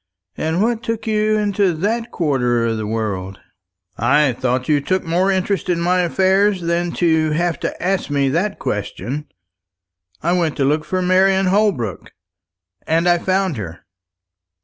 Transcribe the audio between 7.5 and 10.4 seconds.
to ask that question. I